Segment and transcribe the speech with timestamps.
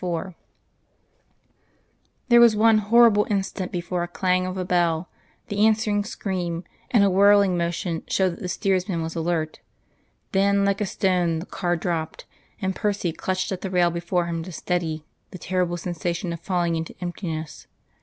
[0.03, 0.33] IV
[2.29, 5.09] There was one horrible instant before a clang of a bell,
[5.47, 9.59] the answering scream, and a whirling motion showed that the steersman was alert.
[10.31, 12.25] Then like a stone the car dropped,
[12.59, 16.75] and Percy clutched at the rail before him to steady the terrible sensation of falling
[16.75, 17.67] into emptiness.